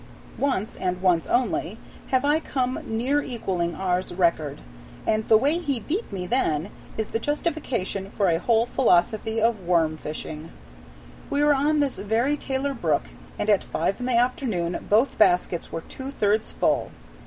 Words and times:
Once, 0.39 0.75
and 0.77 0.99
once 0.99 1.27
only, 1.27 1.77
have 2.07 2.25
I 2.25 2.39
come 2.39 2.79
near 2.87 3.21
equaling 3.21 3.75
R.'s 3.75 4.11
record, 4.11 4.59
and 5.05 5.27
the 5.27 5.37
way 5.37 5.59
he 5.59 5.79
beat 5.79 6.11
me 6.11 6.25
then 6.25 6.71
is 6.97 7.09
the 7.09 7.19
justification 7.19 8.09
for 8.09 8.27
a 8.29 8.39
whole 8.39 8.65
philosophy 8.65 9.39
of 9.39 9.59
worm 9.67 9.97
fishing. 9.97 10.49
We 11.29 11.43
were 11.43 11.53
on 11.53 11.81
this 11.81 11.99
very 11.99 12.35
Taylor 12.35 12.73
Brook, 12.73 13.03
and 13.37 13.47
at 13.47 13.63
five 13.63 13.99
in 13.99 14.07
the 14.07 14.17
afternoon 14.17 14.87
both 14.89 15.19
baskets 15.19 15.71
were 15.71 15.81
two 15.81 16.09
thirds 16.09 16.51
full. 16.51 16.89